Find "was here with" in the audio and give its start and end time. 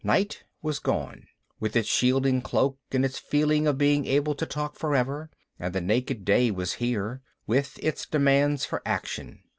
6.49-7.77